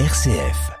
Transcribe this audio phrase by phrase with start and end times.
[0.00, 0.72] RCF.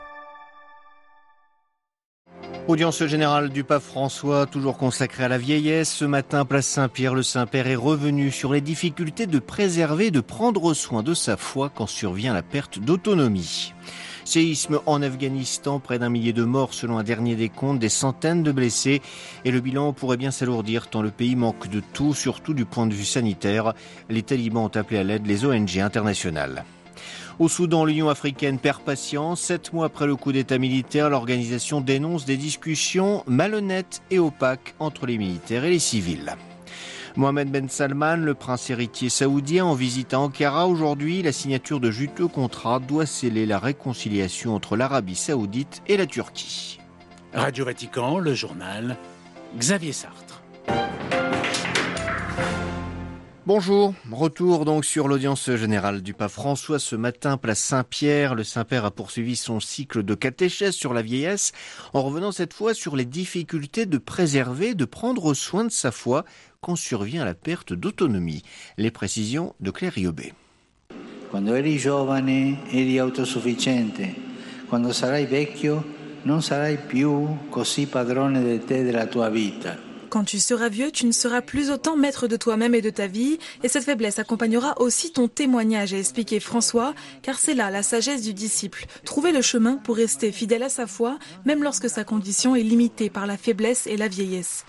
[2.66, 5.92] Audience générale du pape François, toujours consacrée à la vieillesse.
[5.92, 10.74] Ce matin, place Saint-Pierre, le Saint-Père est revenu sur les difficultés de préserver, de prendre
[10.74, 13.72] soin de sa foi quand survient la perte d'autonomie.
[14.24, 18.50] Séisme en Afghanistan, près d'un millier de morts selon un dernier décompte, des centaines de
[18.50, 19.00] blessés
[19.44, 22.88] et le bilan pourrait bien s'alourdir tant le pays manque de tout, surtout du point
[22.88, 23.74] de vue sanitaire.
[24.10, 26.64] Les talibans ont appelé à l'aide les ONG internationales.
[27.40, 29.40] Au Soudan, l'Union africaine perd patience.
[29.40, 35.06] Sept mois après le coup d'État militaire, l'organisation dénonce des discussions malhonnêtes et opaques entre
[35.06, 36.36] les militaires et les civils.
[37.16, 41.90] Mohamed Ben Salman, le prince héritier saoudien, en visite à Ankara aujourd'hui, la signature de
[41.90, 46.78] juteux contrats doit sceller la réconciliation entre l'Arabie saoudite et la Turquie.
[47.32, 48.96] Radio Vatican, le journal,
[49.58, 50.42] Xavier Sartre.
[53.46, 58.34] Bonjour, retour donc sur l'audience générale du pape François ce matin, place Saint-Pierre.
[58.34, 61.52] Le Saint-Père a poursuivi son cycle de catéchèse sur la vieillesse
[61.92, 66.24] en revenant cette fois sur les difficultés de préserver, de prendre soin de sa foi
[66.62, 68.44] quand survient la perte d'autonomie.
[68.78, 70.32] Les précisions de Claire Riobé.
[71.30, 74.14] Quando eri giovane eri autosufficiente.
[74.70, 75.84] Quando sarai vecchio
[76.24, 79.93] non sarai più così padrone di te.
[80.14, 83.08] Quand tu seras vieux, tu ne seras plus autant maître de toi-même et de ta
[83.08, 87.82] vie, et cette faiblesse accompagnera aussi ton témoignage, a expliqué François, car c'est là la
[87.82, 88.86] sagesse du disciple.
[89.04, 93.10] Trouver le chemin pour rester fidèle à sa foi, même lorsque sa condition est limitée
[93.10, 94.64] par la faiblesse et la vieillesse.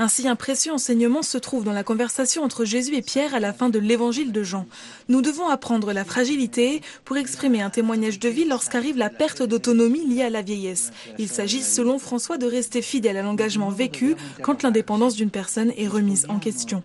[0.00, 3.52] Ainsi, un précieux enseignement se trouve dans la conversation entre Jésus et Pierre à la
[3.52, 4.64] fin de l'évangile de Jean.
[5.08, 10.06] Nous devons apprendre la fragilité pour exprimer un témoignage de vie lorsqu'arrive la perte d'autonomie
[10.06, 10.92] liée à la vieillesse.
[11.18, 15.88] Il s'agit, selon François, de rester fidèle à l'engagement vécu quand l'indépendance d'une personne est
[15.88, 16.84] remise en question.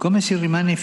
[0.00, 0.74] Come si rimane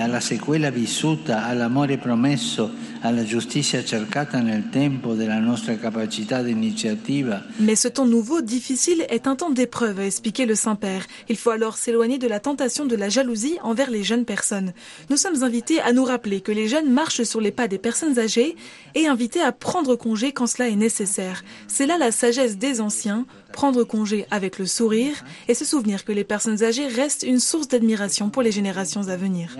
[0.00, 2.70] alla sequela vissuta, all'amore promesso,
[3.04, 7.42] alla giustizia cercata nel tempo della nostra capacità d'iniziativa?
[7.58, 11.06] Mais ce temps nouveau, difficile, est un temps d'épreuve, a expliqué le Saint-Père.
[11.28, 14.72] Il faut alors s'éloigner de la tentation de la jalousie envers les jeunes personnes.
[15.10, 18.18] Nous sommes invités à nous rappeler que les jeunes marchent sur les pas des personnes
[18.18, 18.56] âgées
[18.94, 21.44] et invités à prendre congé quand cela est nécessaire.
[21.68, 26.12] C'est là la sagesse des anciens, prendre congé avec le sourire et se souvenir que
[26.12, 29.58] les personnes âgées restent une source d'admiration pour les générations à venir.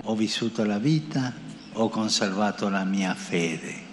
[1.75, 3.84] ho conservato la mia fede.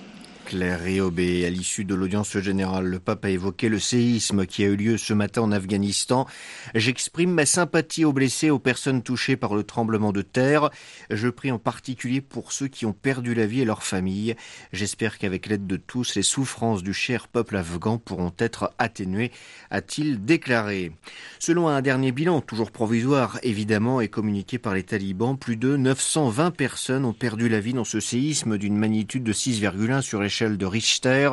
[0.52, 4.66] Claire Riobé, à l'issue de l'audience générale, le pape a évoqué le séisme qui a
[4.66, 6.26] eu lieu ce matin en Afghanistan.
[6.74, 10.68] J'exprime ma sympathie aux blessés, aux personnes touchées par le tremblement de terre.
[11.08, 14.36] Je prie en particulier pour ceux qui ont perdu la vie et leurs familles.
[14.74, 19.32] J'espère qu'avec l'aide de tous, les souffrances du cher peuple afghan pourront être atténuées,
[19.70, 20.92] a-t-il déclaré.
[21.38, 26.50] Selon un dernier bilan, toujours provisoire évidemment, et communiqué par les talibans, plus de 920
[26.50, 30.66] personnes ont perdu la vie dans ce séisme d'une magnitude de 6,1 sur l'échelle de
[30.66, 31.30] Richter.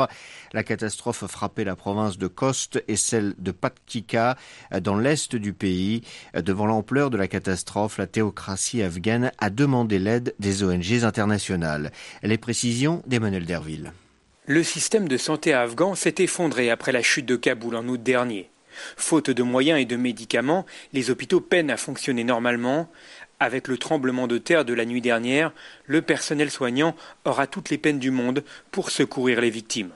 [0.53, 4.37] La catastrophe a frappé la province de Khost et celle de Patkika
[4.81, 6.01] dans l'est du pays.
[6.33, 11.91] Devant l'ampleur de la catastrophe, la théocratie afghane a demandé l'aide des ONG internationales.
[12.23, 13.93] Les précisions d'Emmanuel Derville.
[14.45, 18.49] Le système de santé afghan s'est effondré après la chute de Kaboul en août dernier.
[18.97, 22.89] Faute de moyens et de médicaments, les hôpitaux peinent à fonctionner normalement.
[23.41, 25.53] Avec le tremblement de terre de la nuit dernière,
[25.85, 29.91] le personnel soignant aura toutes les peines du monde pour secourir les victimes.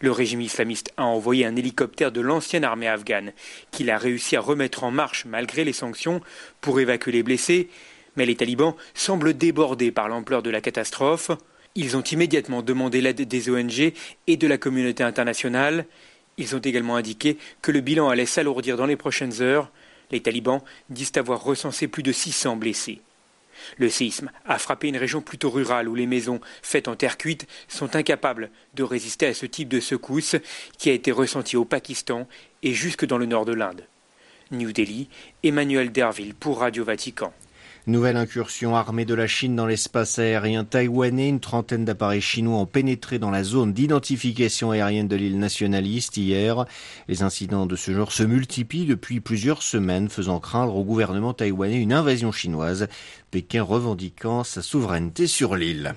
[0.00, 3.32] Le régime islamiste a envoyé un hélicoptère de l'ancienne armée afghane,
[3.70, 6.22] qu'il a réussi à remettre en marche malgré les sanctions
[6.62, 7.68] pour évacuer les blessés,
[8.16, 11.30] mais les talibans semblent débordés par l'ampleur de la catastrophe.
[11.74, 13.92] Ils ont immédiatement demandé l'aide des ONG
[14.26, 15.86] et de la communauté internationale.
[16.38, 19.70] Ils ont également indiqué que le bilan allait s'alourdir dans les prochaines heures.
[20.14, 20.60] Les talibans
[20.90, 23.00] disent avoir recensé plus de 600 blessés.
[23.78, 27.48] Le séisme a frappé une région plutôt rurale où les maisons faites en terre cuite
[27.66, 30.36] sont incapables de résister à ce type de secousse
[30.78, 32.28] qui a été ressenti au Pakistan
[32.62, 33.88] et jusque dans le nord de l'Inde.
[34.52, 35.08] New Delhi,
[35.42, 37.32] Emmanuel Derville pour Radio Vatican.
[37.86, 41.28] Nouvelle incursion armée de la Chine dans l'espace aérien taïwanais.
[41.28, 46.64] Une trentaine d'appareils chinois ont pénétré dans la zone d'identification aérienne de l'île nationaliste hier.
[47.08, 51.76] Les incidents de ce genre se multiplient depuis plusieurs semaines, faisant craindre au gouvernement taïwanais
[51.76, 52.88] une invasion chinoise,
[53.30, 55.94] Pékin revendiquant sa souveraineté sur l'île.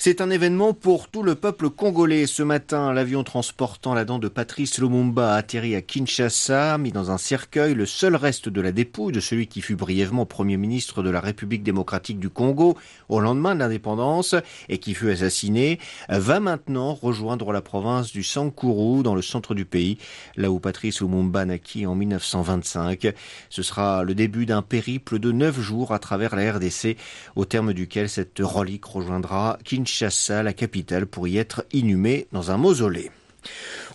[0.00, 2.26] C'est un événement pour tout le peuple congolais.
[2.26, 7.10] Ce matin, l'avion transportant la dent de Patrice Lumumba a atterri à Kinshasa, mis dans
[7.10, 11.02] un cercueil le seul reste de la dépouille de celui qui fut brièvement Premier ministre
[11.02, 12.78] de la République démocratique du Congo
[13.08, 14.36] au lendemain de l'indépendance
[14.68, 19.64] et qui fut assassiné, va maintenant rejoindre la province du Sankuru dans le centre du
[19.64, 19.98] pays,
[20.36, 23.12] là où Patrice Lumumba naquit en 1925.
[23.50, 26.96] Ce sera le début d'un périple de neuf jours à travers la RDC,
[27.34, 32.50] au terme duquel cette relique rejoindra Kinshasa Kinshasa, la capitale, pour y être inhumé dans
[32.50, 33.10] un mausolée.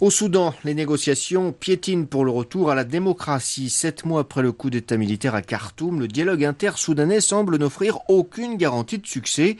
[0.01, 3.69] Au Soudan, les négociations piétinent pour le retour à la démocratie.
[3.69, 8.57] Sept mois après le coup d'État militaire à Khartoum, le dialogue inter-soudanais semble n'offrir aucune
[8.57, 9.57] garantie de succès.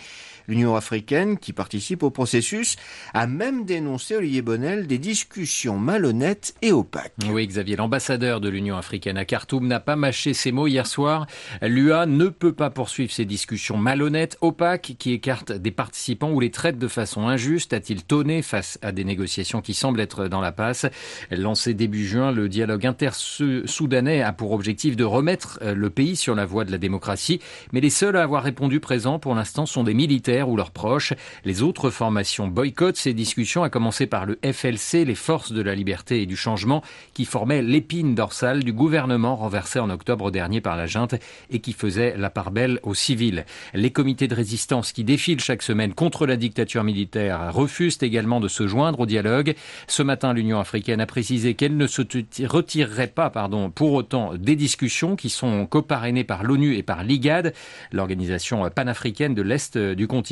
[0.48, 2.76] L'Union africaine, qui participe au processus,
[3.14, 7.14] a même dénoncé, Olivier Bonnel, des discussions malhonnêtes et opaques.
[7.30, 11.28] Oui, Xavier, l'ambassadeur de l'Union africaine à Khartoum n'a pas mâché ses mots hier soir.
[11.62, 16.52] L'UA ne peut pas poursuivre ces discussions malhonnêtes, opaques, qui écartent des participants ou les
[16.52, 20.52] traitent de façon injuste, a-t-il tonné face à des négociations qui semblent être dans la
[20.52, 20.86] passe.
[21.32, 26.46] Lancé début juin, le dialogue inter-soudanais a pour objectif de remettre le pays sur la
[26.46, 27.40] voie de la démocratie,
[27.72, 31.14] mais les seuls à avoir répondu présent pour l'instant sont des militaires ou leurs proches.
[31.46, 35.76] Les autres formations boycottent ces discussions, à commencer par le FLC, les Forces de la
[35.76, 36.84] Liberté et du Changement,
[37.14, 41.16] qui formaient l'épine dorsale du gouvernement renversé en octobre dernier par la junte
[41.52, 43.46] et qui faisait la part belle aux civils.
[43.74, 48.48] Les comités de résistance qui défilent chaque semaine contre la dictature militaire refusent également de
[48.48, 49.56] se joindre au dialogue.
[49.88, 52.02] Ce matin, l'Union africaine a précisé qu'elle ne se
[52.46, 57.54] retirerait pas, pardon, pour autant des discussions qui sont coparrainées par l'ONU et par l'IGAD,
[57.92, 60.23] l'organisation panafricaine de l'Est du continent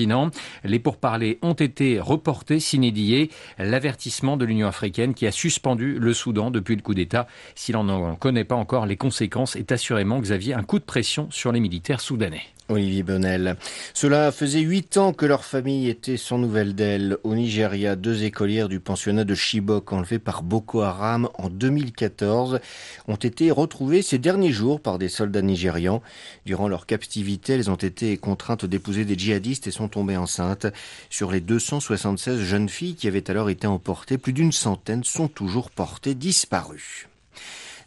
[0.63, 3.29] les pourparlers ont été reportés, s'inédiés.
[3.57, 7.83] L'avertissement de l'Union africaine qui a suspendu le Soudan depuis le coup d'État, si l'on
[7.83, 11.59] n'en connaît pas encore les conséquences, est assurément, Xavier, un coup de pression sur les
[11.59, 12.43] militaires soudanais.
[12.71, 13.57] Olivier Bonnel.
[13.93, 17.17] Cela faisait huit ans que leur famille était sans nouvelles d'elle.
[17.23, 22.59] Au Nigeria, deux écolières du pensionnat de Chibok enlevées par Boko Haram en 2014
[23.07, 26.01] ont été retrouvées ces derniers jours par des soldats nigérians.
[26.45, 30.67] Durant leur captivité, elles ont été contraintes d'épouser des djihadistes et sont tombées enceintes.
[31.09, 35.69] Sur les 276 jeunes filles qui avaient alors été emportées, plus d'une centaine sont toujours
[35.69, 37.07] portées disparues.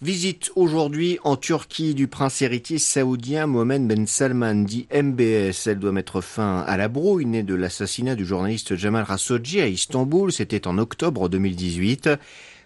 [0.03, 5.67] Visite aujourd'hui en Turquie du prince héritier saoudien Mohamed Ben Salman, dit MBS.
[5.67, 9.69] Elle doit mettre fin à la brouille née de l'assassinat du journaliste Jamal Khashoggi à
[9.69, 10.33] Istanbul.
[10.33, 12.11] C'était en octobre 2018.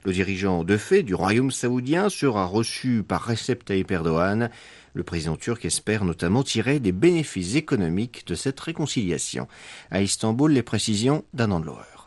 [0.05, 4.51] Le dirigeant de fait du royaume saoudien sera reçu par Recep Tayyip Erdogan.
[4.99, 9.47] Le président turc espère notamment tirer des bénéfices économiques de cette réconciliation.
[9.93, 11.98] À Istanbul, les précisions d'Anand Lohr.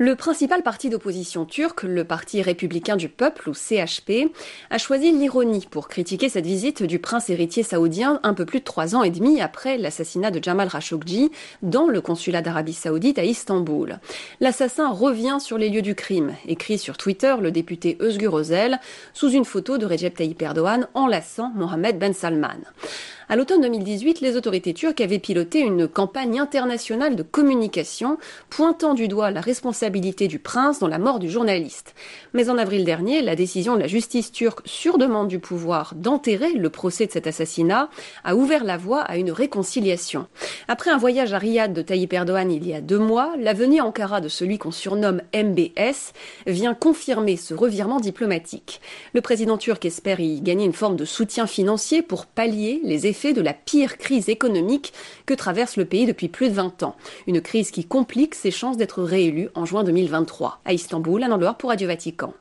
[0.00, 4.32] Le principal parti d'opposition turc, le Parti républicain du peuple ou CHP,
[4.70, 8.64] a choisi l'ironie pour critiquer cette visite du prince héritier saoudien un peu plus de
[8.64, 13.24] trois ans et demi après l'assassinat de Jamal Khashoggi dans le consulat d'Arabie saoudite à
[13.24, 13.98] Istanbul.
[14.38, 18.78] L'assassin revient sur les lieux du crime, écrit sur Twitter le député Özgür Özel
[19.14, 22.60] sous une photo de Recep Tayyip Erdogan enlaçant Mohamed Ben Salman.
[23.30, 28.16] À l'automne 2018, les autorités turques avaient piloté une campagne internationale de communication
[28.48, 31.94] pointant du doigt la responsabilité du prince dans la mort du journaliste.
[32.32, 36.54] Mais en avril dernier, la décision de la justice turque sur demande du pouvoir d'enterrer
[36.54, 37.90] le procès de cet assassinat
[38.24, 40.26] a ouvert la voie à une réconciliation.
[40.66, 43.80] Après un voyage à Riyad de Tayyip Erdogan il y a deux mois, la venue
[43.80, 46.14] à Ankara de celui qu'on surnomme MBS
[46.46, 48.80] vient confirmer ce revirement diplomatique.
[49.12, 53.17] Le président turc espère y gagner une forme de soutien financier pour pallier les effets
[53.26, 54.92] de la pire crise économique
[55.26, 56.96] que traverse le pays depuis plus de 20 ans.
[57.26, 60.60] Une crise qui complique ses chances d'être réélu en juin 2023.
[60.64, 62.32] À Istanbul, Anne Loire pour Radio Vatican.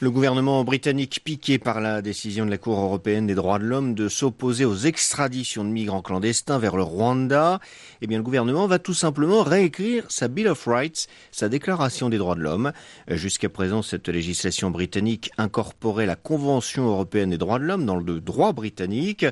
[0.00, 3.94] Le gouvernement britannique piqué par la décision de la Cour européenne des droits de l'homme
[3.94, 7.60] de s'opposer aux extraditions de migrants clandestins vers le Rwanda,
[8.02, 12.18] eh bien le gouvernement va tout simplement réécrire sa Bill of Rights, sa déclaration des
[12.18, 12.72] droits de l'homme.
[13.08, 18.20] Jusqu'à présent, cette législation britannique incorporait la Convention européenne des droits de l'homme dans le
[18.20, 19.26] droit britannique.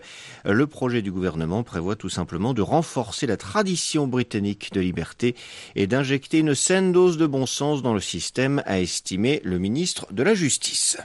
[0.45, 5.35] Le projet du gouvernement prévoit tout simplement de renforcer la tradition britannique de liberté
[5.75, 10.07] et d'injecter une saine dose de bon sens dans le système, a estimé le ministre
[10.23, 10.99] de la Justice.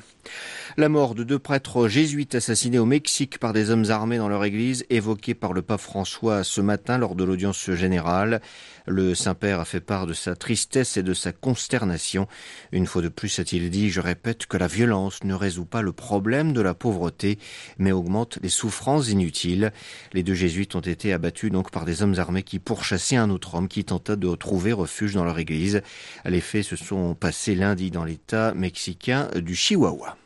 [0.76, 4.46] La mort de deux prêtres jésuites assassinés au Mexique par des hommes armés dans leur
[4.46, 8.42] église, évoquée par le pape François ce matin lors de l'audience générale.
[8.86, 12.28] Le Saint-Père a fait part de sa tristesse et de sa consternation.
[12.72, 15.94] Une fois de plus, a-t-il dit, je répète que la violence ne résout pas le
[15.94, 17.40] problème de la pauvreté,
[17.80, 19.74] mais augmente les souffrances inutiles.
[20.14, 23.56] Les deux jésuites ont été abattus donc par des hommes armés qui pourchassaient un autre
[23.56, 25.82] homme qui tenta de trouver refuge dans leur église.
[26.26, 30.17] Les faits se sont passés lundi dans l'état mexicain du Chihuahua.